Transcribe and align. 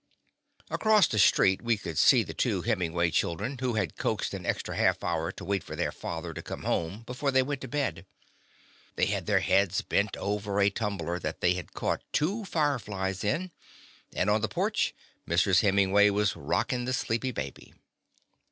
Across 0.71 1.09
the 1.09 1.19
street 1.19 1.61
we 1.61 1.77
could 1.77 1.95
see 1.99 2.23
the 2.23 2.33
two 2.33 2.63
Hemingway 2.63 3.11
children, 3.11 3.59
who 3.59 3.75
had 3.75 3.97
coaxed 3.97 4.33
an 4.33 4.47
extra 4.47 4.75
half 4.75 5.03
hour 5.03 5.31
to 5.33 5.45
wait 5.45 5.63
for 5.63 5.75
their 5.75 5.91
father 5.91 6.33
to 6.33 6.41
come 6.41 6.63
home 6.63 7.03
before 7.03 7.29
they 7.29 7.43
went 7.43 7.61
to 7.61 7.67
bed. 7.67 8.07
They 8.95 9.05
had 9.05 9.27
their 9.27 9.41
heads 9.41 9.83
bent 9.83 10.17
over 10.17 10.59
a 10.59 10.71
tumbler 10.71 11.19
that 11.19 11.41
they 11.41 11.53
had 11.53 11.73
caught 11.75 12.01
two 12.13 12.45
fireflies 12.45 13.23
in, 13.23 13.51
and 14.15 14.27
on 14.27 14.41
the 14.41 14.47
porch 14.49 14.95
Mrs. 15.27 15.59
Hemingway 15.61 16.09
was 16.09 16.35
rockin' 16.35 16.85
the 16.85 16.93
sleepy 16.93 17.29
baby. 17.29 17.75